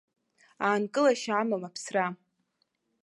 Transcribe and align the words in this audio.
Аанкылашьа 0.65 1.33
амам 1.41 1.63
аԥсра! 1.67 2.05